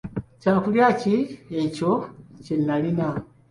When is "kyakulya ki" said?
0.41-1.15